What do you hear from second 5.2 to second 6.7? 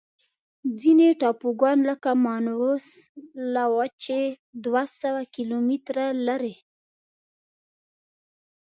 کیلومتره لري.